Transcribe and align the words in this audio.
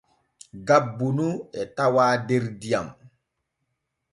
Gabbu 0.67 1.07
nu 1.17 1.27
e 1.61 1.63
tawaa 1.75 2.15
der 2.27 2.45
diyam. 2.59 2.87